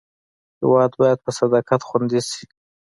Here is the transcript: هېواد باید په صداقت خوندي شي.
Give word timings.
هېواد 0.59 0.91
باید 1.01 1.19
په 1.25 1.31
صداقت 1.39 1.81
خوندي 1.87 2.21
شي. 2.29 2.43